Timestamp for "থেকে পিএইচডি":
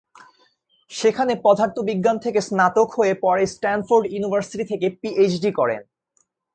4.71-5.51